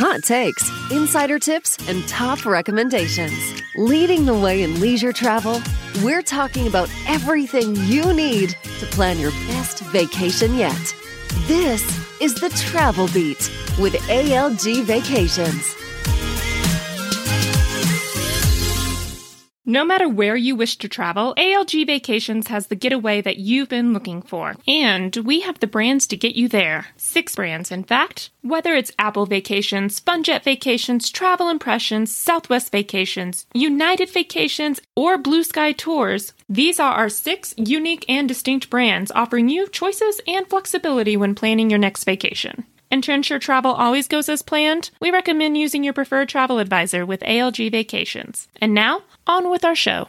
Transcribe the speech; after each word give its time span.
hot 0.00 0.22
takes, 0.22 0.70
insider 0.90 1.38
tips, 1.38 1.76
and 1.86 2.08
top 2.08 2.46
recommendations. 2.46 3.62
Leading 3.76 4.24
the 4.24 4.32
way 4.32 4.62
in 4.62 4.80
leisure 4.80 5.12
travel, 5.12 5.60
we're 6.02 6.22
talking 6.22 6.66
about 6.66 6.88
everything 7.06 7.76
you 7.76 8.14
need 8.14 8.56
to 8.78 8.86
plan 8.86 9.18
your 9.18 9.30
best 9.48 9.80
vacation 9.92 10.54
yet. 10.54 10.94
This 11.46 11.82
is 12.18 12.34
the 12.36 12.48
Travel 12.48 13.08
Beat 13.08 13.52
with 13.78 13.92
ALG 14.08 14.84
Vacations. 14.84 15.79
No 19.70 19.84
matter 19.84 20.08
where 20.08 20.34
you 20.34 20.56
wish 20.56 20.78
to 20.78 20.88
travel, 20.88 21.32
ALG 21.38 21.86
Vacations 21.86 22.48
has 22.48 22.66
the 22.66 22.74
getaway 22.74 23.20
that 23.20 23.36
you've 23.36 23.68
been 23.68 23.92
looking 23.92 24.20
for. 24.20 24.56
And 24.66 25.14
we 25.18 25.42
have 25.42 25.60
the 25.60 25.68
brands 25.68 26.08
to 26.08 26.16
get 26.16 26.34
you 26.34 26.48
there. 26.48 26.88
Six 26.96 27.36
brands, 27.36 27.70
in 27.70 27.84
fact. 27.84 28.30
Whether 28.42 28.74
it's 28.74 28.90
Apple 28.98 29.26
Vacations, 29.26 30.00
Funjet 30.00 30.42
Vacations, 30.42 31.08
Travel 31.08 31.48
Impressions, 31.48 32.12
Southwest 32.12 32.72
Vacations, 32.72 33.46
United 33.54 34.10
Vacations, 34.10 34.80
or 34.96 35.16
Blue 35.16 35.44
Sky 35.44 35.70
Tours, 35.70 36.32
these 36.48 36.80
are 36.80 36.94
our 36.94 37.08
six 37.08 37.54
unique 37.56 38.04
and 38.08 38.26
distinct 38.26 38.70
brands 38.70 39.12
offering 39.12 39.48
you 39.48 39.68
choices 39.68 40.20
and 40.26 40.48
flexibility 40.48 41.16
when 41.16 41.36
planning 41.36 41.70
your 41.70 41.78
next 41.78 42.02
vacation. 42.02 42.64
And 42.92 43.04
to 43.04 43.12
ensure 43.12 43.38
travel 43.38 43.72
always 43.72 44.08
goes 44.08 44.28
as 44.28 44.42
planned, 44.42 44.90
we 45.00 45.12
recommend 45.12 45.56
using 45.56 45.84
your 45.84 45.92
preferred 45.92 46.28
travel 46.28 46.58
advisor 46.58 47.06
with 47.06 47.20
ALG 47.20 47.70
Vacations. 47.70 48.48
And 48.60 48.74
now, 48.74 49.02
on 49.28 49.48
with 49.48 49.64
our 49.64 49.76
show. 49.76 50.08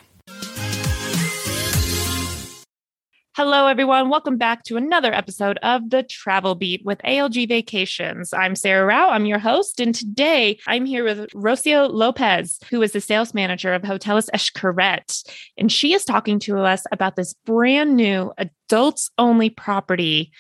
Hello, 3.38 3.68
everyone. 3.68 4.10
Welcome 4.10 4.38
back 4.38 4.64
to 4.64 4.78
another 4.78 5.14
episode 5.14 5.58
of 5.62 5.92
The 5.92 6.04
Travel 6.04 6.56
Beat 6.56 6.84
with 6.84 6.98
ALG 7.06 7.48
Vacations. 7.48 8.34
I'm 8.34 8.56
Sarah 8.56 8.86
Rao. 8.86 9.12
I'm 9.12 9.26
your 9.26 9.40
host. 9.40 9.80
And 9.80 9.94
today 9.94 10.60
I'm 10.68 10.86
here 10.86 11.04
with 11.04 11.30
Rocio 11.34 11.88
Lopez, 11.88 12.60
who 12.72 12.82
is 12.82 12.94
the 12.94 13.00
sales 13.00 13.34
manager 13.34 13.74
of 13.74 13.84
Hoteles 13.84 14.30
Xcaret. 14.32 15.24
And 15.56 15.72
she 15.72 15.94
is 15.94 16.04
talking 16.04 16.40
to 16.40 16.58
us 16.58 16.84
about 16.92 17.16
this 17.16 17.34
brand 17.46 17.96
new 17.96 18.34
adults 18.38 19.12
only 19.20 19.52
property 19.52 20.32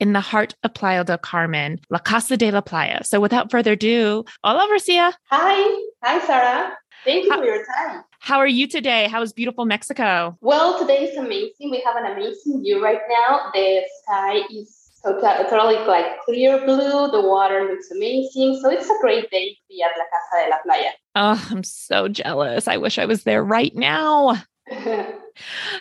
in 0.00 0.14
the 0.14 0.20
heart 0.20 0.54
of 0.64 0.74
Playa 0.74 1.04
del 1.04 1.18
Carmen, 1.18 1.78
La 1.90 1.98
Casa 1.98 2.36
de 2.36 2.50
la 2.50 2.62
Playa. 2.62 3.04
So 3.04 3.20
without 3.20 3.50
further 3.50 3.72
ado, 3.72 4.24
hola, 4.42 4.66
Rocio. 4.72 5.12
Hi. 5.30 5.86
Hi, 6.02 6.26
Sarah. 6.26 6.76
Thank 7.04 7.24
you 7.24 7.30
how, 7.30 7.38
for 7.38 7.44
your 7.44 7.64
time. 7.64 8.02
How 8.18 8.38
are 8.38 8.46
you 8.46 8.66
today? 8.66 9.08
How 9.08 9.22
is 9.22 9.32
beautiful 9.32 9.64
Mexico? 9.64 10.36
Well, 10.40 10.78
today 10.78 11.04
is 11.04 11.16
amazing. 11.16 11.70
We 11.70 11.82
have 11.84 11.96
an 11.96 12.12
amazing 12.12 12.62
view 12.62 12.82
right 12.82 13.00
now. 13.08 13.50
The 13.54 13.82
sky 14.02 14.40
is 14.50 14.90
tota-, 15.02 15.46
totally 15.48 15.78
like 15.86 16.20
clear 16.24 16.58
blue. 16.64 17.10
The 17.10 17.22
water 17.22 17.66
looks 17.70 17.90
amazing. 17.90 18.60
So 18.62 18.70
it's 18.70 18.88
a 18.88 18.98
great 19.00 19.30
day 19.30 19.50
to 19.50 19.60
be 19.68 19.82
at 19.82 19.92
La 19.96 20.04
Casa 20.04 20.44
de 20.44 20.50
la 20.50 20.56
Playa. 20.62 20.90
Oh, 21.16 21.48
I'm 21.50 21.64
so 21.64 22.08
jealous. 22.08 22.68
I 22.68 22.76
wish 22.76 22.98
I 22.98 23.06
was 23.06 23.24
there 23.24 23.42
right 23.42 23.74
now. 23.74 24.42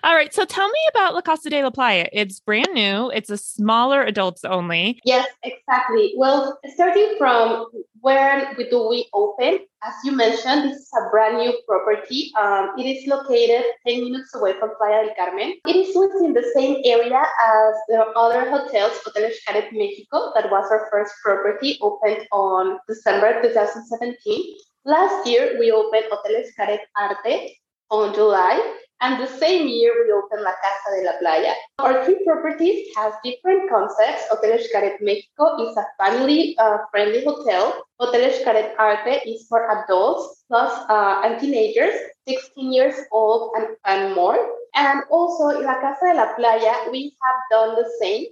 All 0.03 0.15
right. 0.15 0.33
So 0.33 0.45
tell 0.45 0.67
me 0.67 0.79
about 0.89 1.13
La 1.13 1.21
Casa 1.21 1.49
de 1.49 1.63
la 1.63 1.69
Playa. 1.69 2.07
It's 2.13 2.39
brand 2.39 2.73
new. 2.73 3.09
It's 3.11 3.29
a 3.29 3.38
smaller 3.38 4.03
adults 4.03 4.43
only. 4.45 4.99
Yes, 5.03 5.27
exactly. 5.43 6.13
Well, 6.17 6.59
starting 6.73 7.15
from 7.17 7.67
where 8.02 8.53
we 8.57 8.69
do 8.69 8.87
we 8.87 9.07
open, 9.13 9.59
as 9.83 9.93
you 10.03 10.11
mentioned, 10.11 10.71
this 10.71 10.77
is 10.77 10.91
a 10.97 11.09
brand 11.09 11.37
new 11.37 11.53
property. 11.67 12.31
Um, 12.39 12.71
it 12.77 12.83
is 12.83 13.07
located 13.07 13.63
10 13.87 14.03
minutes 14.03 14.35
away 14.35 14.53
from 14.59 14.71
Playa 14.77 15.05
del 15.05 15.15
Carmen. 15.15 15.55
It 15.67 15.75
is 15.75 15.95
within 15.95 16.33
the 16.33 16.49
same 16.53 16.81
area 16.83 17.21
as 17.21 17.75
the 17.87 18.05
other 18.15 18.49
hotels, 18.49 18.99
Hotel 19.05 19.30
Xcaret 19.30 19.71
Mexico, 19.71 20.31
that 20.35 20.52
was 20.52 20.69
our 20.71 20.87
first 20.91 21.13
property, 21.23 21.77
opened 21.81 22.27
on 22.31 22.80
December 22.87 23.41
2017. 23.41 24.55
Last 24.85 25.27
year, 25.27 25.57
we 25.59 25.71
opened 25.71 26.05
Hotel 26.11 26.43
Xcaret 26.43 26.80
Arte 26.97 27.57
on 27.89 28.13
July, 28.13 28.75
and 29.02 29.22
the 29.22 29.28
same 29.28 29.67
year, 29.67 29.94
we 30.03 30.11
opened 30.11 30.44
La 30.44 30.52
Casa 30.52 30.99
de 30.99 31.05
la 31.05 31.17
Playa. 31.20 31.54
Our 31.80 32.04
three 32.04 32.20
properties 32.26 32.87
have 32.98 33.14
different 33.23 33.70
concepts. 33.70 34.27
Hotel 34.30 34.58
Xcaret 34.58 34.99
Mexico 35.02 35.55
is 35.64 35.77
a 35.77 35.86
family-friendly 35.98 37.26
uh, 37.26 37.32
hotel. 37.32 37.83
Hotel 37.99 38.30
Xcaret 38.30 38.76
Arte 38.77 39.21
is 39.26 39.48
for 39.48 39.71
adults 39.71 40.43
plus 40.49 40.73
uh, 40.89 41.21
and 41.23 41.39
teenagers, 41.39 41.95
16 42.27 42.73
years 42.73 42.95
old 43.11 43.54
and, 43.55 43.67
and 43.86 44.15
more. 44.15 44.37
And 44.76 45.02
also 45.10 45.48
in 45.49 45.64
La 45.64 45.80
Casa 45.80 46.11
de 46.11 46.14
la 46.16 46.36
Playa, 46.36 46.92
we 46.92 47.16
have 47.23 47.39
done 47.49 47.76
the 47.76 47.89
same. 48.02 48.26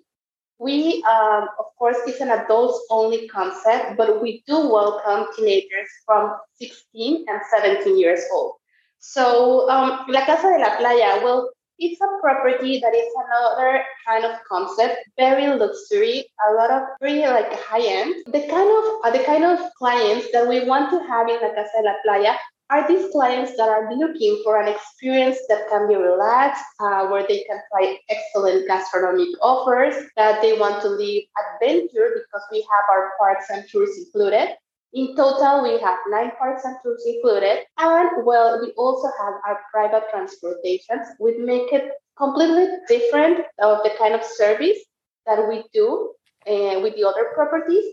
We, 0.60 1.04
um, 1.04 1.48
of 1.60 1.66
course, 1.78 1.98
it's 2.08 2.20
an 2.20 2.32
adults-only 2.32 3.30
concept, 3.30 3.96
but 3.96 4.22
we 4.22 4.44
do 4.48 4.68
welcome 4.68 5.28
teenagers 5.36 5.88
from 6.06 6.36
16 6.60 7.26
and 7.30 7.40
17 7.52 7.98
years 7.98 8.22
old. 8.34 8.56
So 9.00 9.70
um, 9.70 10.06
La 10.10 10.26
Casa 10.26 10.48
de 10.48 10.60
la 10.60 10.78
Playa, 10.78 11.22
well, 11.24 11.50
it's 11.80 12.02
a 12.02 12.08
property 12.22 12.80
that 12.80 12.94
is 12.96 13.14
another 13.28 13.84
kind 14.08 14.26
of 14.26 14.38
concept, 14.50 14.98
very 15.18 15.48
luxury, 15.48 16.26
a 16.50 16.54
lot 16.54 16.72
of 16.72 16.84
very 17.00 17.22
like 17.22 17.54
high 17.54 17.86
end. 17.86 18.16
The 18.28 18.48
kind 18.50 18.70
of 18.70 18.84
uh, 19.04 19.12
the 19.12 19.24
kind 19.24 19.44
of 19.46 19.60
clients 19.78 20.28
that 20.34 20.48
we 20.48 20.66
want 20.66 20.90
to 20.92 21.00
have 21.08 21.30
in 21.30 21.40
La 21.42 21.54
Casa 21.54 21.78
de 21.78 21.84
la 21.84 21.94
Playa 22.04 22.36
are 22.70 22.88
these 22.88 23.10
clients 23.12 23.56
that 23.56 23.70
are 23.70 23.94
looking 23.96 24.42
for 24.44 24.60
an 24.60 24.68
experience 24.68 25.38
that 25.48 25.70
can 25.70 25.88
be 25.88 25.96
relaxed, 25.96 26.66
uh, 26.82 27.08
where 27.08 27.26
they 27.26 27.44
can 27.44 27.60
try 27.72 27.98
excellent 28.10 28.68
gastronomic 28.68 29.30
offers, 29.42 29.96
that 30.18 30.42
they 30.42 30.58
want 30.58 30.82
to 30.82 30.90
live 30.90 31.24
adventure 31.56 32.12
because 32.16 32.46
we 32.52 32.60
have 32.62 32.84
our 32.92 33.12
parks 33.18 33.46
and 33.50 33.64
tours 33.70 33.98
included. 33.98 34.50
In 34.94 35.16
total, 35.16 35.64
we 35.64 35.80
have 35.80 36.00
nine 36.10 36.32
parks 36.38 36.64
and 36.64 36.76
tours 36.82 37.04
included. 37.06 37.66
And 37.78 38.26
well, 38.26 38.62
we 38.62 38.72
also 38.72 39.08
have 39.20 39.34
our 39.46 39.60
private 39.72 40.04
transportations, 40.10 41.08
which 41.20 41.38
make 41.40 41.74
it 41.74 41.92
completely 42.18 42.68
different 42.88 43.40
of 43.60 43.84
the 43.84 43.92
kind 44.00 44.16
of 44.16 44.24
service 44.24 44.80
that 45.26 45.48
we 45.48 45.64
do 45.74 46.14
uh, 46.48 46.80
with 46.82 46.96
the 46.96 47.06
other 47.08 47.32
properties. 47.36 47.86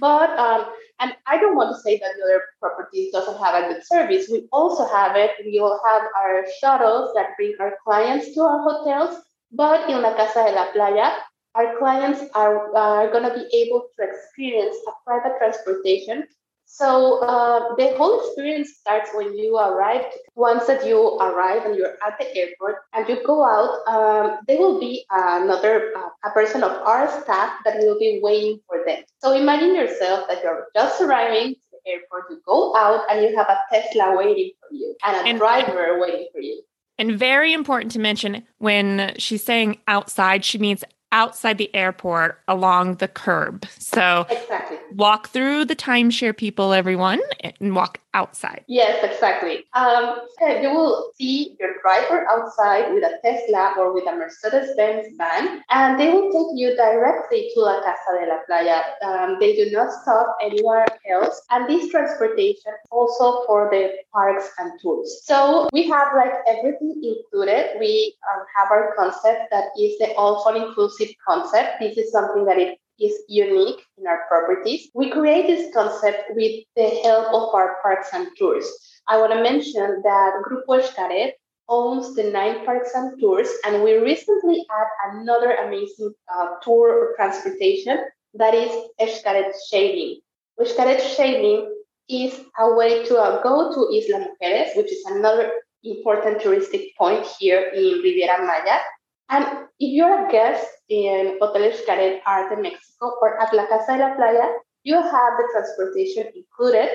But 0.00 0.30
um, 0.38 0.66
and 1.00 1.14
I 1.26 1.38
don't 1.38 1.56
want 1.56 1.74
to 1.74 1.80
say 1.82 1.98
that 1.98 2.10
the 2.16 2.24
other 2.24 2.42
properties 2.60 3.12
doesn't 3.12 3.38
have 3.38 3.54
a 3.54 3.68
good 3.72 3.84
service. 3.86 4.28
We 4.30 4.48
also 4.52 4.86
have 4.88 5.16
it. 5.16 5.32
We 5.44 5.60
will 5.60 5.80
have 5.84 6.02
our 6.16 6.44
shuttles 6.60 7.12
that 7.14 7.36
bring 7.36 7.54
our 7.60 7.74
clients 7.84 8.34
to 8.34 8.40
our 8.42 8.62
hotels. 8.62 9.22
But 9.52 9.88
in 9.88 10.02
La 10.02 10.14
Casa 10.14 10.44
de 10.44 10.52
la 10.52 10.72
Playa, 10.72 11.12
our 11.58 11.76
clients 11.78 12.22
are, 12.34 12.74
are 12.76 13.10
going 13.10 13.24
to 13.24 13.34
be 13.34 13.46
able 13.62 13.88
to 13.96 14.06
experience 14.08 14.76
a 14.86 14.92
private 15.04 15.36
transportation 15.38 16.24
so 16.70 17.20
uh, 17.24 17.74
the 17.76 17.96
whole 17.96 18.20
experience 18.20 18.76
starts 18.78 19.10
when 19.14 19.36
you 19.36 19.56
arrive. 19.56 20.04
Once 20.34 20.66
that 20.66 20.86
you 20.86 21.16
arrive 21.16 21.64
and 21.64 21.74
you're 21.74 21.96
at 22.06 22.18
the 22.18 22.36
airport 22.36 22.76
and 22.92 23.08
you 23.08 23.24
go 23.24 23.42
out, 23.42 23.88
um, 23.88 24.40
there 24.46 24.58
will 24.58 24.78
be 24.78 25.04
another 25.10 25.90
uh, 25.96 26.08
a 26.24 26.30
person 26.30 26.62
of 26.62 26.70
our 26.86 27.08
staff 27.22 27.54
that 27.64 27.78
will 27.78 27.98
be 27.98 28.20
waiting 28.22 28.60
for 28.66 28.84
them. 28.86 29.02
So 29.20 29.32
imagine 29.32 29.74
yourself 29.74 30.28
that 30.28 30.44
you're 30.44 30.66
just 30.76 31.00
arriving 31.00 31.54
to 31.54 31.60
the 31.72 31.90
airport. 31.90 32.24
You 32.30 32.42
go 32.46 32.76
out 32.76 33.10
and 33.10 33.22
you 33.22 33.34
have 33.34 33.48
a 33.48 33.58
Tesla 33.72 34.14
waiting 34.14 34.52
for 34.60 34.72
you 34.72 34.94
and 35.06 35.16
a 35.16 35.30
and, 35.30 35.38
driver 35.38 35.98
waiting 35.98 36.28
for 36.32 36.42
you. 36.42 36.60
And 36.98 37.18
very 37.18 37.54
important 37.54 37.92
to 37.92 37.98
mention 37.98 38.44
when 38.58 39.14
she's 39.16 39.42
saying 39.42 39.78
outside, 39.88 40.44
she 40.44 40.58
means 40.58 40.84
outside 41.12 41.58
the 41.58 41.74
airport 41.74 42.40
along 42.48 42.96
the 42.96 43.08
curb. 43.08 43.66
So 43.78 44.26
exactly. 44.30 44.77
Walk 44.98 45.28
through 45.28 45.64
the 45.64 45.76
timeshare 45.76 46.36
people, 46.36 46.72
everyone, 46.72 47.20
and 47.40 47.74
walk 47.74 48.00
outside. 48.14 48.64
Yes, 48.66 48.98
exactly. 49.04 49.64
Um, 49.74 50.22
you 50.40 50.70
will 50.70 51.12
see 51.14 51.56
your 51.60 51.74
driver 51.82 52.26
outside 52.28 52.92
with 52.92 53.04
a 53.04 53.18
Tesla 53.22 53.74
or 53.78 53.94
with 53.94 54.08
a 54.08 54.16
Mercedes 54.16 54.74
Benz 54.76 55.06
van, 55.16 55.62
and 55.70 56.00
they 56.00 56.10
will 56.10 56.28
take 56.32 56.58
you 56.58 56.76
directly 56.76 57.48
to 57.54 57.60
La 57.60 57.80
Casa 57.80 58.18
de 58.20 58.26
la 58.26 58.38
Playa. 58.46 58.82
Um, 59.06 59.36
they 59.38 59.54
do 59.54 59.70
not 59.70 59.92
stop 60.02 60.36
anywhere 60.42 60.86
else. 61.08 61.40
And 61.50 61.68
this 61.68 61.90
transportation 61.90 62.72
also 62.90 63.46
for 63.46 63.68
the 63.70 63.92
parks 64.12 64.50
and 64.58 64.72
tours. 64.82 65.22
So 65.24 65.68
we 65.72 65.88
have 65.88 66.08
like 66.16 66.32
everything 66.48 67.00
included. 67.04 67.78
We 67.78 68.16
um, 68.34 68.44
have 68.56 68.72
our 68.72 68.94
concept 68.96 69.50
that 69.52 69.66
is 69.78 69.96
the 69.98 70.12
all 70.14 70.42
fun 70.42 70.56
inclusive 70.56 71.10
concept. 71.24 71.78
This 71.78 71.96
is 71.96 72.10
something 72.10 72.44
that 72.46 72.58
it 72.58 72.78
is 73.00 73.14
unique 73.28 73.80
in 73.96 74.06
our 74.06 74.24
properties. 74.28 74.90
We 74.94 75.10
create 75.10 75.46
this 75.46 75.72
concept 75.72 76.30
with 76.30 76.64
the 76.76 76.88
help 77.02 77.28
of 77.28 77.54
our 77.54 77.76
parks 77.82 78.08
and 78.12 78.28
tours. 78.38 78.66
I 79.08 79.18
want 79.18 79.32
to 79.32 79.42
mention 79.42 80.02
that 80.02 80.42
Grupo 80.44 80.82
Xcaret 80.82 81.32
owns 81.68 82.14
the 82.14 82.24
nine 82.24 82.64
parks 82.64 82.90
and 82.94 83.20
tours, 83.20 83.48
and 83.64 83.82
we 83.82 83.96
recently 83.98 84.66
had 84.70 85.12
another 85.12 85.52
amazing 85.52 86.12
uh, 86.34 86.54
tour 86.62 86.90
or 86.90 87.14
transportation 87.16 87.98
that 88.34 88.54
is 88.54 88.70
Xcaret 89.00 89.52
Xailing. 89.70 90.16
Xcaret 90.60 91.00
Xailing 91.00 91.68
is 92.08 92.40
a 92.58 92.74
way 92.74 93.04
to 93.04 93.18
uh, 93.18 93.42
go 93.42 93.72
to 93.72 93.94
Isla 93.94 94.26
Mujeres, 94.26 94.76
which 94.76 94.90
is 94.90 95.04
another 95.06 95.52
important 95.84 96.40
touristic 96.40 96.94
point 96.96 97.24
here 97.38 97.70
in 97.74 98.00
Riviera 98.02 98.44
Maya. 98.44 98.80
And 99.28 99.44
if 99.78 99.92
you're 99.92 100.26
a 100.26 100.30
guest 100.30 100.66
in 100.88 101.38
Hotel 101.40 101.70
Xcaret 101.72 102.20
Arte 102.26 102.56
Mexico 102.60 103.18
or 103.20 103.40
at 103.40 103.52
La 103.52 103.66
Casa 103.66 103.96
de 103.96 103.98
la 103.98 104.14
Playa, 104.14 104.48
you 104.84 104.96
have 104.96 105.32
the 105.36 105.48
transportation 105.52 106.26
included 106.34 106.88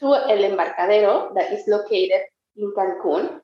to 0.00 0.14
El 0.14 0.44
Embarcadero 0.44 1.32
that 1.34 1.52
is 1.52 1.66
located 1.66 2.22
in 2.56 2.72
Cancun. 2.76 3.40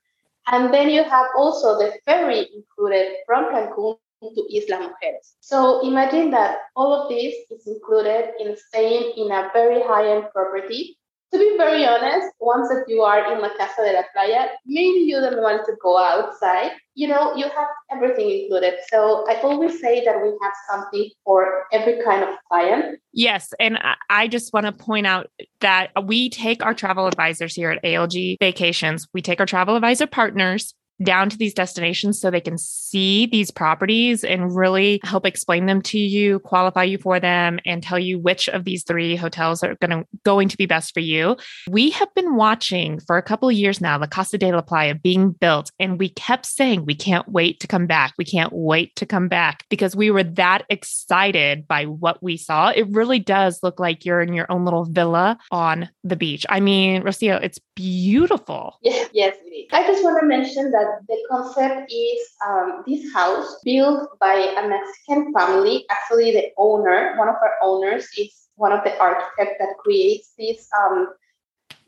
And 0.46 0.72
then 0.72 0.90
you 0.90 1.02
have 1.04 1.26
also 1.36 1.78
the 1.78 1.92
ferry 2.04 2.48
included 2.54 3.16
from 3.26 3.46
Cancun 3.46 3.96
to 4.22 4.42
Isla 4.56 4.88
Mujeres. 4.88 5.36
So 5.40 5.86
imagine 5.86 6.30
that 6.30 6.58
all 6.76 6.92
of 6.92 7.08
this 7.08 7.34
is 7.50 7.66
included 7.66 8.32
in 8.40 8.56
staying 8.56 9.12
in 9.16 9.32
a 9.32 9.50
very 9.52 9.82
high-end 9.82 10.28
property 10.32 10.98
to 11.34 11.38
be 11.40 11.56
very 11.56 11.84
honest, 11.84 12.28
once 12.38 12.68
that 12.68 12.84
you 12.86 13.02
are 13.02 13.32
in 13.32 13.40
La 13.40 13.48
Casa 13.56 13.82
de 13.82 13.92
la 13.92 14.02
Playa, 14.12 14.50
maybe 14.64 15.00
you 15.00 15.18
don't 15.20 15.42
want 15.42 15.66
to 15.66 15.72
go 15.82 15.98
outside. 15.98 16.70
You 16.94 17.08
know, 17.08 17.34
you 17.34 17.46
have 17.46 17.66
everything 17.90 18.30
included. 18.30 18.74
So 18.86 19.26
I 19.28 19.40
always 19.40 19.80
say 19.80 20.04
that 20.04 20.22
we 20.22 20.28
have 20.28 20.52
something 20.70 21.10
for 21.24 21.64
every 21.72 22.00
kind 22.04 22.22
of 22.22 22.36
client. 22.48 23.00
Yes. 23.12 23.52
And 23.58 23.80
I 24.08 24.28
just 24.28 24.52
want 24.52 24.66
to 24.66 24.72
point 24.72 25.08
out 25.08 25.28
that 25.58 25.90
we 26.04 26.30
take 26.30 26.64
our 26.64 26.72
travel 26.72 27.08
advisors 27.08 27.56
here 27.56 27.72
at 27.72 27.82
ALG 27.82 28.36
Vacations, 28.38 29.08
we 29.12 29.20
take 29.20 29.40
our 29.40 29.46
travel 29.46 29.74
advisor 29.74 30.06
partners 30.06 30.72
down 31.02 31.30
to 31.30 31.36
these 31.36 31.54
destinations 31.54 32.20
so 32.20 32.30
they 32.30 32.40
can 32.40 32.58
see 32.58 33.26
these 33.26 33.50
properties 33.50 34.24
and 34.24 34.54
really 34.54 35.00
help 35.02 35.26
explain 35.26 35.66
them 35.66 35.82
to 35.82 35.98
you, 35.98 36.38
qualify 36.40 36.84
you 36.84 36.98
for 36.98 37.18
them, 37.18 37.58
and 37.64 37.82
tell 37.82 37.98
you 37.98 38.18
which 38.18 38.48
of 38.48 38.64
these 38.64 38.84
three 38.84 39.16
hotels 39.16 39.62
are 39.62 39.74
going 39.76 39.90
to 39.90 40.06
going 40.24 40.48
to 40.48 40.56
be 40.56 40.66
best 40.66 40.94
for 40.94 41.00
you. 41.00 41.36
We 41.68 41.90
have 41.90 42.12
been 42.14 42.36
watching 42.36 43.00
for 43.00 43.16
a 43.16 43.22
couple 43.22 43.48
of 43.48 43.54
years 43.54 43.80
now, 43.80 43.98
La 43.98 44.06
Casa 44.06 44.38
de 44.38 44.52
la 44.52 44.62
Playa 44.62 44.94
being 44.94 45.32
built, 45.32 45.70
and 45.78 45.98
we 45.98 46.10
kept 46.10 46.46
saying 46.46 46.84
we 46.84 46.94
can't 46.94 47.28
wait 47.28 47.60
to 47.60 47.66
come 47.66 47.86
back. 47.86 48.14
We 48.18 48.24
can't 48.24 48.52
wait 48.52 48.94
to 48.96 49.06
come 49.06 49.28
back 49.28 49.64
because 49.68 49.96
we 49.96 50.10
were 50.10 50.24
that 50.24 50.64
excited 50.68 51.66
by 51.66 51.86
what 51.86 52.22
we 52.22 52.36
saw. 52.36 52.68
It 52.68 52.88
really 52.90 53.18
does 53.18 53.60
look 53.62 53.80
like 53.80 54.04
you're 54.04 54.20
in 54.20 54.32
your 54.32 54.50
own 54.50 54.64
little 54.64 54.84
villa 54.84 55.38
on 55.50 55.88
the 56.02 56.16
beach. 56.16 56.46
I 56.48 56.60
mean, 56.60 57.02
Rocio, 57.02 57.42
it's 57.42 57.58
beautiful. 57.74 58.78
Yes, 59.12 59.36
is. 59.36 59.68
I 59.72 59.86
just 59.86 60.02
want 60.02 60.20
to 60.20 60.26
mention 60.26 60.70
that 60.72 60.83
the 61.08 61.18
concept 61.30 61.92
is 61.92 62.20
um, 62.46 62.82
this 62.86 63.12
house 63.12 63.56
built 63.64 64.18
by 64.18 64.34
a 64.34 64.68
Mexican 64.68 65.32
family. 65.32 65.84
Actually, 65.90 66.32
the 66.32 66.50
owner, 66.56 67.14
one 67.16 67.28
of 67.28 67.36
our 67.36 67.54
owners, 67.62 68.08
is 68.18 68.48
one 68.56 68.72
of 68.72 68.84
the 68.84 68.96
architects 68.98 69.56
that 69.58 69.76
creates 69.78 70.32
this. 70.38 70.68
Um, 70.78 71.08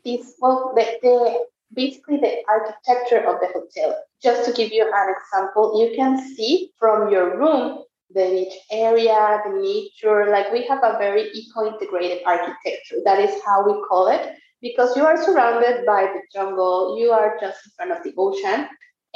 this 0.05 0.35
well, 0.39 0.73
the, 0.75 0.85
the 1.01 1.45
basically 1.73 2.17
the 2.17 2.43
architecture 2.47 3.19
of 3.27 3.39
the 3.41 3.47
hotel. 3.47 4.01
Just 4.21 4.45
to 4.45 4.53
give 4.53 4.71
you 4.71 4.83
an 4.83 5.15
example, 5.15 5.79
you 5.79 5.95
can 5.95 6.17
see 6.35 6.71
from 6.79 7.11
your 7.11 7.37
room 7.37 7.83
the 8.13 8.25
beach 8.25 8.53
area, 8.71 9.41
the 9.45 9.59
nature. 9.59 10.31
Like 10.31 10.51
we 10.51 10.65
have 10.67 10.83
a 10.83 10.97
very 10.97 11.29
eco-integrated 11.33 12.23
architecture. 12.25 12.97
That 13.03 13.19
is 13.19 13.41
how 13.45 13.65
we 13.65 13.73
call 13.87 14.07
it 14.07 14.35
because 14.61 14.95
you 14.95 15.05
are 15.05 15.21
surrounded 15.23 15.85
by 15.85 16.03
the 16.03 16.21
jungle, 16.33 16.97
you 16.99 17.11
are 17.11 17.37
just 17.39 17.59
in 17.65 17.71
front 17.75 17.91
of 17.91 18.03
the 18.03 18.13
ocean. 18.17 18.67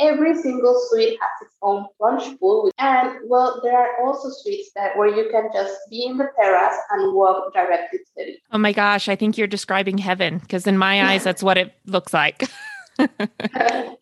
Every 0.02 0.36
single 0.36 0.82
suite 0.90 1.20
has 1.22 1.48
its 1.48 1.56
own 1.62 1.86
plunge 1.98 2.38
pool, 2.40 2.72
and 2.80 3.20
well, 3.30 3.62
there 3.64 3.78
are 3.78 4.06
also 4.06 4.30
suites 4.30 4.72
that 4.76 4.98
where 4.98 5.08
you 5.08 5.30
can 5.32 5.50
just 5.54 5.78
be 5.90 6.06
in 6.06 6.18
the 6.18 6.28
terrace 6.42 6.78
and 6.90 7.14
walk 7.14 7.54
directly 7.54 8.00
to 8.00 8.06
the 8.18 8.26
beach. 8.26 8.40
Oh 8.52 8.58
my 8.58 8.74
gosh, 8.74 9.08
I 9.08 9.16
think 9.16 9.38
you're 9.38 9.48
describing 9.48 9.98
heaven 9.98 10.40
because 10.40 10.66
in 10.66 10.78
my 10.78 11.12
eyes, 11.12 11.24
that's 11.24 11.44
what 11.44 11.58
it 11.58 11.74
looks 11.86 12.14
like. 12.14 12.50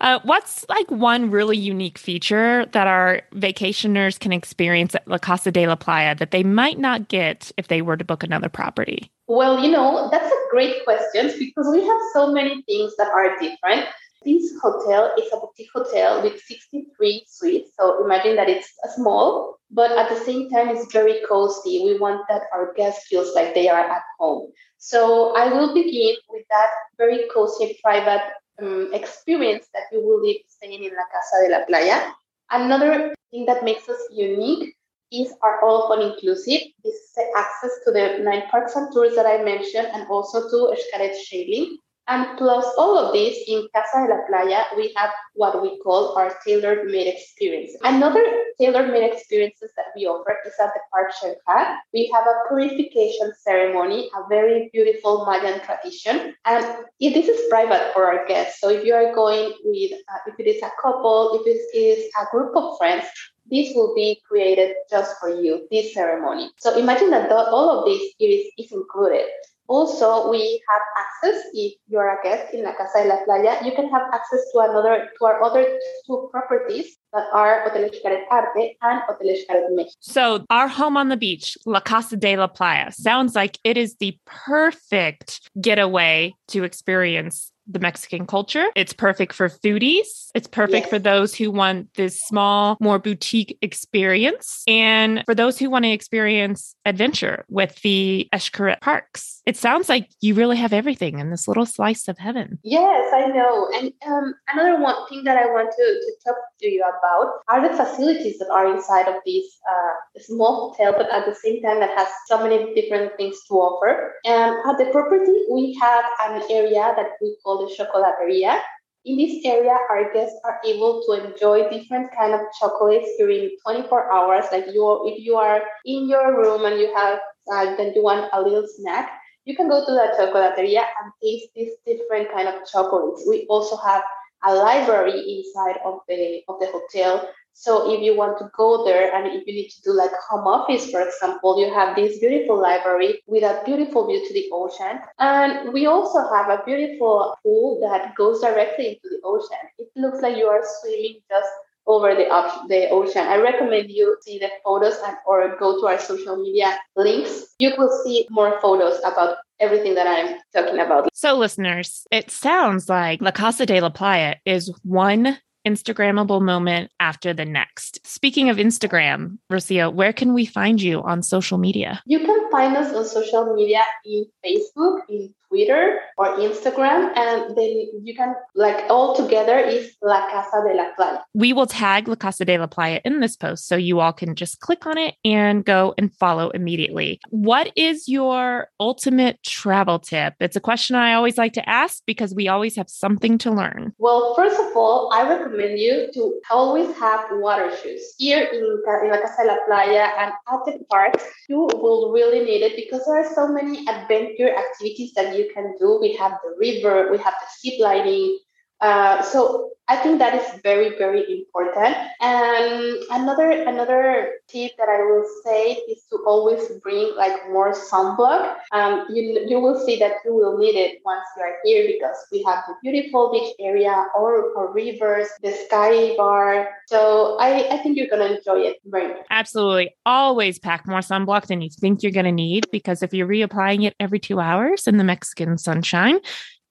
Uh, 0.00 0.18
what's 0.24 0.68
like 0.68 0.90
one 0.90 1.30
really 1.30 1.56
unique 1.56 1.98
feature 1.98 2.66
that 2.72 2.86
our 2.86 3.22
vacationers 3.34 4.18
can 4.18 4.32
experience 4.32 4.94
at 4.94 5.06
La 5.06 5.18
Casa 5.18 5.50
de 5.50 5.66
la 5.66 5.76
Playa 5.76 6.14
that 6.16 6.30
they 6.30 6.42
might 6.42 6.78
not 6.78 7.08
get 7.08 7.52
if 7.56 7.68
they 7.68 7.82
were 7.82 7.96
to 7.96 8.04
book 8.04 8.22
another 8.22 8.48
property? 8.48 9.10
Well, 9.26 9.62
you 9.62 9.70
know, 9.70 10.08
that's 10.10 10.30
a 10.30 10.38
great 10.50 10.84
question 10.84 11.32
because 11.38 11.68
we 11.70 11.86
have 11.86 12.00
so 12.12 12.32
many 12.32 12.62
things 12.62 12.94
that 12.96 13.08
are 13.08 13.38
different. 13.38 13.86
This 14.24 14.52
hotel 14.60 15.14
is 15.16 15.32
a 15.32 15.36
boutique 15.36 15.70
hotel 15.74 16.22
with 16.22 16.40
63 16.42 17.24
suites. 17.26 17.70
So 17.78 18.04
imagine 18.04 18.36
that 18.36 18.50
it's 18.50 18.68
small, 18.94 19.56
but 19.70 19.92
at 19.92 20.10
the 20.10 20.20
same 20.24 20.50
time, 20.50 20.68
it's 20.68 20.92
very 20.92 21.20
cozy. 21.26 21.82
We 21.84 21.98
want 21.98 22.28
that 22.28 22.42
our 22.52 22.74
guest 22.74 23.06
feels 23.08 23.34
like 23.34 23.54
they 23.54 23.68
are 23.68 23.80
at 23.80 24.02
home. 24.18 24.52
So 24.76 25.34
I 25.36 25.52
will 25.52 25.72
begin 25.72 26.16
with 26.28 26.44
that 26.50 26.68
very 26.98 27.24
cozy 27.32 27.78
private 27.82 28.22
um, 28.60 28.90
experience 28.92 29.66
that 29.72 29.84
you 29.92 30.06
will 30.06 30.20
be 30.20 30.44
staying 30.48 30.84
in 30.84 30.92
La 30.92 31.06
Casa 31.12 31.46
de 31.46 31.58
la 31.58 31.64
Playa. 31.64 32.12
Another 32.50 33.14
thing 33.30 33.46
that 33.46 33.64
makes 33.64 33.88
us 33.88 34.00
unique 34.12 34.74
is 35.12 35.32
our 35.42 35.64
all 35.64 35.88
fun 35.88 36.02
inclusive. 36.02 36.60
This 36.84 36.94
is 36.94 37.12
the 37.16 37.26
access 37.36 37.70
to 37.84 37.90
the 37.90 38.18
nine 38.22 38.48
parks 38.50 38.76
and 38.76 38.92
tours 38.92 39.14
that 39.16 39.26
I 39.26 39.42
mentioned 39.42 39.88
and 39.92 40.06
also 40.08 40.48
to 40.48 40.76
Xcaret 40.76 41.16
Xailing. 41.16 41.76
And 42.10 42.36
plus 42.36 42.66
all 42.76 42.98
of 42.98 43.12
this, 43.12 43.38
in 43.46 43.68
Casa 43.72 44.02
de 44.02 44.10
la 44.12 44.26
Playa, 44.26 44.64
we 44.76 44.92
have 44.96 45.10
what 45.34 45.62
we 45.62 45.78
call 45.78 46.18
our 46.18 46.34
tailor-made 46.44 47.06
experience. 47.06 47.70
Another 47.84 48.24
tailor-made 48.58 49.12
experiences 49.12 49.70
that 49.76 49.94
we 49.94 50.06
offer 50.06 50.36
is 50.44 50.54
at 50.58 50.74
the 50.74 50.80
Park 50.90 51.12
Xel-Há. 51.14 51.76
We 51.94 52.10
have 52.12 52.26
a 52.26 52.48
purification 52.48 53.30
ceremony, 53.38 54.10
a 54.18 54.26
very 54.28 54.70
beautiful 54.72 55.24
Mayan 55.24 55.60
tradition. 55.60 56.34
And 56.44 56.66
this 56.98 57.28
is 57.28 57.48
private 57.48 57.92
for 57.94 58.06
our 58.10 58.26
guests. 58.26 58.60
So 58.60 58.70
if 58.70 58.84
you 58.84 58.94
are 58.94 59.14
going 59.14 59.54
with, 59.62 59.92
uh, 59.92 60.18
if 60.26 60.34
it 60.40 60.48
is 60.50 60.60
a 60.64 60.72
couple, 60.82 61.38
if 61.38 61.46
it 61.46 61.78
is 61.78 62.10
a 62.20 62.26
group 62.32 62.56
of 62.56 62.76
friends, 62.76 63.06
this 63.48 63.72
will 63.74 63.94
be 63.94 64.20
created 64.26 64.74
just 64.90 65.14
for 65.20 65.30
you, 65.30 65.68
this 65.70 65.94
ceremony. 65.94 66.50
So 66.58 66.76
imagine 66.76 67.10
that 67.10 67.30
all 67.30 67.70
of 67.70 67.84
this 67.84 68.02
is, 68.18 68.50
is 68.58 68.72
included. 68.72 69.26
Also, 69.70 70.28
we 70.28 70.60
have 70.68 70.82
access, 70.98 71.44
if 71.54 71.74
you're 71.86 72.10
a 72.10 72.20
guest 72.24 72.52
in 72.52 72.64
La 72.64 72.74
Casa 72.74 73.04
de 73.04 73.08
la 73.08 73.22
Playa, 73.22 73.64
you 73.64 73.70
can 73.70 73.88
have 73.88 74.02
access 74.12 74.40
to 74.52 74.58
another 74.58 75.08
to 75.16 75.24
our 75.24 75.40
other 75.44 75.64
two 76.08 76.28
properties 76.32 76.96
that 77.12 77.26
are 77.32 77.62
Hotel 77.62 77.88
Xcaret 77.88 78.24
Arte 78.32 78.76
and 78.82 79.00
Hotel 79.06 79.28
Xcaret 79.28 79.70
Mexico. 79.70 79.96
So 80.00 80.44
our 80.50 80.66
home 80.66 80.96
on 80.96 81.08
the 81.08 81.16
beach, 81.16 81.56
La 81.66 81.78
Casa 81.78 82.16
de 82.16 82.36
la 82.36 82.48
Playa, 82.48 82.90
sounds 82.90 83.36
like 83.36 83.58
it 83.62 83.76
is 83.76 83.94
the 84.00 84.18
perfect 84.26 85.48
getaway 85.60 86.34
to 86.48 86.64
experience 86.64 87.52
the 87.70 87.78
Mexican 87.78 88.26
culture. 88.26 88.66
It's 88.74 88.92
perfect 88.92 89.32
for 89.32 89.48
foodies. 89.48 90.30
It's 90.34 90.48
perfect 90.48 90.84
yes. 90.84 90.90
for 90.90 90.98
those 90.98 91.34
who 91.34 91.50
want 91.50 91.94
this 91.94 92.20
small, 92.20 92.76
more 92.80 92.98
boutique 92.98 93.56
experience. 93.62 94.62
And 94.66 95.22
for 95.26 95.34
those 95.34 95.58
who 95.58 95.70
want 95.70 95.84
to 95.84 95.90
experience 95.90 96.74
adventure 96.84 97.44
with 97.48 97.80
the 97.82 98.28
Xcaret 98.32 98.80
parks. 98.80 99.42
It 99.46 99.56
sounds 99.56 99.88
like 99.88 100.10
you 100.20 100.34
really 100.34 100.56
have 100.56 100.72
everything 100.72 101.18
in 101.18 101.30
this 101.30 101.48
little 101.48 101.66
slice 101.66 102.08
of 102.08 102.18
heaven. 102.18 102.58
Yes, 102.62 103.12
I 103.14 103.26
know. 103.26 103.68
And 103.74 103.92
um, 104.06 104.34
another 104.52 104.80
one 104.80 105.08
thing 105.08 105.24
that 105.24 105.36
I 105.36 105.46
want 105.46 105.70
to, 105.70 105.84
to 105.84 106.12
talk 106.24 106.36
to 106.60 106.68
you 106.68 106.82
about 106.82 107.40
are 107.48 107.66
the 107.66 107.76
facilities 107.76 108.38
that 108.38 108.50
are 108.50 108.72
inside 108.74 109.08
of 109.08 109.16
this 109.24 109.44
uh, 109.70 110.20
small 110.20 110.70
hotel, 110.70 110.94
but 110.96 111.10
at 111.10 111.26
the 111.26 111.34
same 111.34 111.62
time 111.62 111.80
that 111.80 111.96
has 111.96 112.08
so 112.26 112.42
many 112.42 112.74
different 112.74 113.16
things 113.16 113.38
to 113.48 113.54
offer. 113.54 114.14
And 114.24 114.56
at 114.68 114.78
the 114.78 114.90
property, 114.92 115.46
we 115.50 115.78
have 115.80 116.04
an 116.24 116.42
area 116.50 116.92
that 116.96 117.12
we 117.20 117.36
call 117.42 117.59
the 117.60 117.74
chocolateria. 117.76 118.60
In 119.04 119.16
this 119.16 119.44
area, 119.44 119.76
our 119.88 120.12
guests 120.12 120.38
are 120.44 120.60
able 120.66 121.02
to 121.06 121.12
enjoy 121.24 121.70
different 121.70 122.12
kind 122.14 122.34
of 122.34 122.40
chocolates 122.60 123.08
during 123.18 123.56
24 123.64 124.12
hours. 124.12 124.44
Like 124.52 124.66
you, 124.72 125.08
if 125.08 125.24
you 125.24 125.36
are 125.36 125.62
in 125.86 126.08
your 126.08 126.36
room 126.36 126.66
and 126.66 126.78
you 126.78 126.94
have, 126.94 127.18
uh, 127.52 127.76
then 127.76 127.92
you 127.94 128.02
want 128.02 128.28
a 128.32 128.42
little 128.42 128.66
snack, 128.68 129.10
you 129.46 129.56
can 129.56 129.68
go 129.68 129.84
to 129.84 129.92
the 129.92 130.12
chocolateria 130.18 130.84
and 130.84 131.12
taste 131.22 131.48
these 131.56 131.72
different 131.86 132.30
kind 132.32 132.46
of 132.46 132.66
chocolates. 132.70 133.24
We 133.26 133.46
also 133.48 133.76
have 133.76 134.02
a 134.44 134.54
library 134.54 135.18
inside 135.18 135.76
of 135.84 136.00
the 136.08 136.42
of 136.48 136.60
the 136.60 136.68
hotel 136.72 137.28
so 137.52 137.92
if 137.92 138.00
you 138.00 138.16
want 138.16 138.38
to 138.38 138.50
go 138.56 138.84
there 138.84 139.14
and 139.14 139.26
if 139.26 139.46
you 139.46 139.52
need 139.52 139.68
to 139.68 139.82
do 139.82 139.92
like 139.92 140.12
home 140.28 140.46
office, 140.46 140.90
for 140.90 141.02
example, 141.02 141.60
you 141.60 141.72
have 141.74 141.94
this 141.94 142.18
beautiful 142.18 142.60
library 142.60 143.20
with 143.26 143.42
a 143.42 143.62
beautiful 143.66 144.06
view 144.06 144.26
to 144.26 144.32
the 144.32 144.48
ocean. 144.52 144.98
And 145.18 145.72
we 145.72 145.86
also 145.86 146.20
have 146.32 146.48
a 146.48 146.62
beautiful 146.64 147.36
pool 147.42 147.80
that 147.82 148.14
goes 148.14 148.40
directly 148.40 148.88
into 148.88 149.08
the 149.10 149.20
ocean. 149.24 149.58
It 149.78 149.88
looks 149.94 150.22
like 150.22 150.36
you 150.36 150.46
are 150.46 150.62
swimming 150.80 151.20
just 151.28 151.50
over 151.86 152.14
the, 152.14 152.24
the 152.68 152.88
ocean. 152.90 153.26
I 153.26 153.36
recommend 153.36 153.90
you 153.90 154.16
see 154.22 154.38
the 154.38 154.48
photos 154.64 154.96
and 155.04 155.16
or 155.26 155.56
go 155.58 155.80
to 155.80 155.86
our 155.86 155.98
social 155.98 156.36
media 156.36 156.78
links. 156.96 157.54
You 157.58 157.72
will 157.76 157.90
see 158.04 158.26
more 158.30 158.60
photos 158.60 158.98
about 159.04 159.38
everything 159.58 159.94
that 159.96 160.06
I'm 160.06 160.38
talking 160.54 160.80
about. 160.80 161.08
So 161.12 161.36
listeners, 161.36 162.06
it 162.10 162.30
sounds 162.30 162.88
like 162.88 163.20
La 163.20 163.32
Casa 163.32 163.66
de 163.66 163.80
la 163.80 163.90
Playa 163.90 164.36
is 164.46 164.72
one 164.82 165.38
Instagrammable 165.66 166.40
moment 166.40 166.90
after 167.00 167.34
the 167.34 167.44
next. 167.44 168.04
Speaking 168.06 168.48
of 168.48 168.56
Instagram, 168.56 169.38
Rocio, 169.50 169.92
where 169.92 170.12
can 170.12 170.32
we 170.32 170.46
find 170.46 170.80
you 170.80 171.02
on 171.02 171.22
social 171.22 171.58
media? 171.58 172.02
You 172.06 172.20
can 172.20 172.39
find 172.50 172.76
us 172.76 172.94
on 172.94 173.04
social 173.04 173.54
media 173.54 173.82
in 174.04 174.26
Facebook, 174.44 175.00
in 175.08 175.34
Twitter 175.50 175.98
or 176.16 176.36
Instagram, 176.38 177.12
and 177.16 177.56
then 177.56 177.88
you 178.04 178.14
can 178.16 178.34
like 178.54 178.84
all 178.88 179.16
together 179.16 179.58
is 179.58 179.96
La 180.00 180.28
Casa 180.30 180.62
de 180.66 180.74
la 180.74 180.94
Playa. 180.94 181.18
We 181.34 181.52
will 181.52 181.66
tag 181.66 182.06
La 182.06 182.14
Casa 182.14 182.44
de 182.44 182.56
la 182.56 182.68
Playa 182.68 183.00
in 183.04 183.20
this 183.20 183.36
post 183.36 183.66
so 183.66 183.76
you 183.76 183.98
all 183.98 184.12
can 184.12 184.36
just 184.36 184.60
click 184.60 184.86
on 184.86 184.96
it 184.96 185.16
and 185.24 185.64
go 185.64 185.92
and 185.98 186.14
follow 186.14 186.50
immediately. 186.50 187.20
What 187.30 187.72
is 187.76 188.08
your 188.08 188.68
ultimate 188.78 189.42
travel 189.42 189.98
tip? 189.98 190.34
It's 190.38 190.56
a 190.56 190.60
question 190.60 190.94
I 190.94 191.14
always 191.14 191.36
like 191.36 191.54
to 191.54 191.68
ask 191.68 192.02
because 192.06 192.32
we 192.32 192.46
always 192.46 192.76
have 192.76 192.88
something 192.88 193.36
to 193.38 193.50
learn. 193.50 193.92
Well, 193.98 194.34
first 194.36 194.60
of 194.60 194.76
all, 194.76 195.10
I 195.12 195.28
recommend 195.28 195.78
you 195.78 196.10
to 196.14 196.40
always 196.50 196.96
have 196.98 197.26
water 197.32 197.74
shoes. 197.82 198.14
Here 198.18 198.48
in, 198.52 198.60
in 198.60 199.10
La 199.10 199.20
Casa 199.20 199.42
de 199.42 199.48
la 199.48 199.56
Playa 199.66 200.12
and 200.18 200.32
at 200.52 200.60
the 200.64 200.84
parks, 200.88 201.24
you 201.48 201.68
will 201.74 202.12
really 202.12 202.39
need 202.44 202.62
it 202.62 202.76
because 202.76 203.04
there 203.06 203.20
are 203.20 203.34
so 203.34 203.48
many 203.48 203.86
adventure 203.88 204.54
activities 204.54 205.12
that 205.14 205.36
you 205.36 205.50
can 205.54 205.74
do. 205.78 205.98
We 206.00 206.16
have 206.16 206.32
the 206.42 206.54
river, 206.58 207.10
we 207.10 207.18
have 207.18 207.34
the 207.34 207.70
zip 207.70 207.80
lining. 207.80 208.38
Uh, 208.80 209.22
so 209.22 209.70
I 209.90 209.96
think 209.96 210.20
that 210.20 210.34
is 210.34 210.60
very, 210.62 210.96
very 210.96 211.26
important. 211.28 211.96
And 212.20 212.94
another 213.10 213.50
another 213.50 214.38
tip 214.46 214.70
that 214.78 214.88
I 214.88 215.02
will 215.02 215.26
say 215.44 215.82
is 215.90 216.04
to 216.10 216.22
always 216.24 216.62
bring 216.80 217.12
like 217.16 217.50
more 217.50 217.74
sunblock. 217.74 218.54
Um, 218.70 219.06
you 219.10 219.44
you 219.48 219.58
will 219.58 219.84
see 219.84 219.98
that 219.98 220.22
you 220.24 220.32
will 220.32 220.58
need 220.58 220.76
it 220.78 221.00
once 221.04 221.26
you 221.36 221.42
are 221.42 221.56
here 221.64 221.90
because 221.90 222.16
we 222.30 222.40
have 222.44 222.62
the 222.68 222.74
beautiful 222.84 223.32
beach 223.32 223.52
area 223.58 224.06
or, 224.14 224.54
or 224.54 224.72
rivers, 224.72 225.26
the 225.42 225.50
sky 225.66 226.14
bar. 226.16 226.70
So 226.86 227.36
I, 227.40 227.74
I 227.74 227.78
think 227.78 227.96
you're 227.96 228.08
gonna 228.08 228.38
enjoy 228.38 228.60
it 228.70 228.76
very 228.84 229.08
much. 229.08 229.26
Absolutely. 229.28 229.90
Always 230.06 230.60
pack 230.60 230.86
more 230.86 231.00
sunblock 231.00 231.48
than 231.48 231.62
you 231.62 231.68
think 231.68 232.04
you're 232.04 232.12
gonna 232.12 232.30
need 232.30 232.70
because 232.70 233.02
if 233.02 233.12
you're 233.12 233.26
reapplying 233.26 233.84
it 233.86 233.96
every 233.98 234.20
two 234.20 234.38
hours 234.38 234.86
in 234.86 234.98
the 234.98 235.04
Mexican 235.04 235.58
sunshine, 235.58 236.20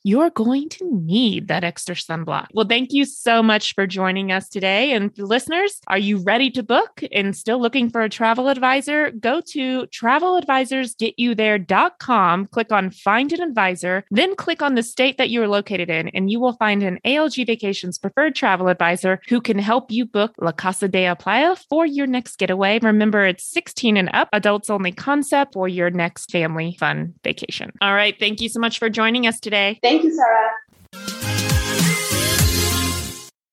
you're 0.04 0.30
going 0.30 0.70
to 0.70 0.88
need 0.92 1.48
that 1.48 1.64
extra 1.64 1.96
sunblock. 1.96 2.50
Well, 2.54 2.68
thank 2.68 2.94
you 2.94 3.06
so 3.06 3.42
much 3.44 3.76
for 3.76 3.88
joining 3.88 4.32
us 4.32 4.48
today. 4.50 4.94
And 4.94 5.12
listeners, 5.18 5.82
are 5.88 5.98
you 5.98 6.20
ready 6.20 6.52
to 6.52 6.64
book 6.64 7.04
and 7.12 7.36
still 7.36 7.60
looking 7.62 7.90
for 7.90 8.02
a 8.02 8.10
travel 8.10 8.48
advisor? 8.48 9.12
Go 9.12 9.42
to 9.52 9.88
traveladvisorsgetyouThere.com, 9.88 12.48
click 12.48 12.72
on 12.72 12.90
Find 12.92 13.34
an 13.34 13.42
Advisor, 13.42 14.06
then 14.12 14.36
click 14.36 14.62
on 14.62 14.76
the 14.76 14.84
state 14.84 15.18
that 15.18 15.30
you 15.30 15.42
are 15.42 15.48
located 15.48 15.90
in, 15.90 16.10
and 16.10 16.30
you 16.32 16.40
will 16.40 16.54
find 16.54 16.84
an 16.84 17.00
ALG 17.06 17.48
Vacations 17.48 17.98
preferred 17.98 18.36
travel 18.36 18.68
advisor 18.68 19.20
who 19.28 19.42
can 19.42 19.58
help 19.60 19.92
you 19.92 20.06
book 20.06 20.34
La 20.40 20.52
Casa 20.52 20.88
de 20.88 21.16
Playa 21.16 21.56
for 21.70 21.86
your 21.86 22.08
next 22.08 22.38
getaway. 22.38 22.80
Remember, 22.82 23.26
it's 23.26 23.44
16 23.52 23.98
and 23.98 24.10
up, 24.14 24.30
adults 24.34 24.70
only 24.70 24.92
concept 24.92 25.54
for 25.54 25.68
your 25.68 25.90
next 25.90 26.32
family 26.32 26.76
fun 26.80 27.14
vacation. 27.24 27.72
All 27.82 27.94
right. 27.94 28.16
Thank 28.20 28.42
you 28.42 28.50
so 28.50 28.60
much 28.60 28.80
for 28.80 28.90
joining 28.90 29.28
us 29.28 29.40
today. 29.40 29.80
Thank 29.82 29.89
you, 30.04 30.16
Sarah. 30.16 30.52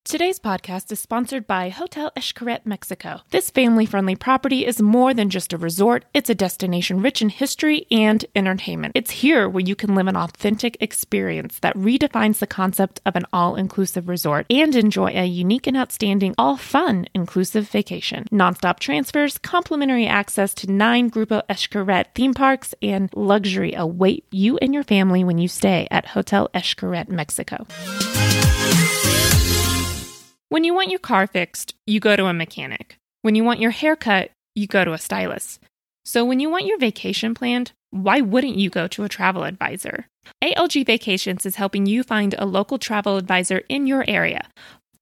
Today's 0.08 0.38
podcast 0.38 0.92
is 0.92 1.00
sponsored 1.00 1.48
by 1.48 1.68
Hotel 1.68 2.12
Xcaret 2.16 2.64
Mexico. 2.64 3.22
This 3.30 3.50
family 3.50 3.86
friendly 3.86 4.14
property 4.14 4.64
is 4.64 4.80
more 4.80 5.12
than 5.12 5.30
just 5.30 5.52
a 5.52 5.58
resort, 5.58 6.04
it's 6.14 6.30
a 6.30 6.34
destination 6.34 7.02
rich 7.02 7.20
in 7.20 7.28
history 7.28 7.88
and 7.90 8.24
entertainment. 8.36 8.92
It's 8.94 9.10
here 9.10 9.48
where 9.48 9.64
you 9.64 9.74
can 9.74 9.96
live 9.96 10.06
an 10.06 10.14
authentic 10.14 10.76
experience 10.78 11.58
that 11.58 11.74
redefines 11.76 12.38
the 12.38 12.46
concept 12.46 13.00
of 13.04 13.16
an 13.16 13.26
all 13.32 13.56
inclusive 13.56 14.08
resort 14.08 14.46
and 14.48 14.76
enjoy 14.76 15.08
a 15.08 15.26
unique 15.26 15.66
and 15.66 15.76
outstanding, 15.76 16.36
all 16.38 16.56
fun 16.56 17.06
inclusive 17.12 17.68
vacation. 17.68 18.26
Nonstop 18.30 18.78
transfers, 18.78 19.38
complimentary 19.38 20.06
access 20.06 20.54
to 20.54 20.70
nine 20.70 21.10
Grupo 21.10 21.42
Xcaret 21.48 22.14
theme 22.14 22.32
parks, 22.32 22.76
and 22.80 23.10
luxury 23.16 23.74
await 23.74 24.24
you 24.30 24.56
and 24.58 24.72
your 24.72 24.84
family 24.84 25.24
when 25.24 25.38
you 25.38 25.48
stay 25.48 25.88
at 25.90 26.06
Hotel 26.06 26.48
Xcaret 26.54 27.08
Mexico. 27.08 27.66
When 30.48 30.62
you 30.62 30.74
want 30.74 30.90
your 30.90 31.00
car 31.00 31.26
fixed, 31.26 31.74
you 31.86 31.98
go 31.98 32.14
to 32.14 32.26
a 32.26 32.32
mechanic. 32.32 32.98
When 33.22 33.34
you 33.34 33.42
want 33.42 33.58
your 33.58 33.72
hair 33.72 33.96
cut, 33.96 34.30
you 34.54 34.68
go 34.68 34.84
to 34.84 34.92
a 34.92 34.98
stylist. 34.98 35.60
So 36.04 36.24
when 36.24 36.38
you 36.38 36.48
want 36.48 36.66
your 36.66 36.78
vacation 36.78 37.34
planned, 37.34 37.72
why 37.90 38.20
wouldn't 38.20 38.54
you 38.56 38.70
go 38.70 38.86
to 38.86 39.02
a 39.02 39.08
travel 39.08 39.42
advisor? 39.42 40.06
ALG 40.44 40.86
Vacations 40.86 41.46
is 41.46 41.56
helping 41.56 41.86
you 41.86 42.04
find 42.04 42.32
a 42.38 42.46
local 42.46 42.78
travel 42.78 43.16
advisor 43.16 43.62
in 43.68 43.88
your 43.88 44.04
area. 44.06 44.48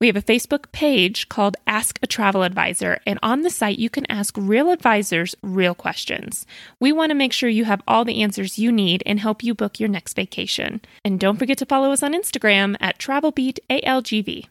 We 0.00 0.06
have 0.06 0.16
a 0.16 0.22
Facebook 0.22 0.72
page 0.72 1.28
called 1.28 1.58
Ask 1.66 1.98
a 2.02 2.06
Travel 2.06 2.42
Advisor, 2.42 3.00
and 3.06 3.18
on 3.22 3.42
the 3.42 3.50
site 3.50 3.78
you 3.78 3.90
can 3.90 4.10
ask 4.10 4.34
real 4.38 4.70
advisors 4.70 5.34
real 5.42 5.74
questions. 5.74 6.46
We 6.80 6.90
want 6.90 7.10
to 7.10 7.14
make 7.14 7.34
sure 7.34 7.50
you 7.50 7.66
have 7.66 7.82
all 7.86 8.06
the 8.06 8.22
answers 8.22 8.58
you 8.58 8.72
need 8.72 9.02
and 9.04 9.20
help 9.20 9.42
you 9.42 9.54
book 9.54 9.78
your 9.78 9.90
next 9.90 10.14
vacation. 10.16 10.80
And 11.04 11.20
don't 11.20 11.38
forget 11.38 11.58
to 11.58 11.66
follow 11.66 11.92
us 11.92 12.02
on 12.02 12.14
Instagram 12.14 12.76
at 12.80 12.98
TravelBeatALGV. 12.98 14.46